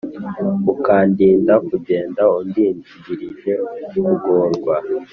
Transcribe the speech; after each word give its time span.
Ukandinda 0.73 1.53
kugenda 1.67 2.21
Undindirije 2.37 3.53
kugorwa 4.03 4.75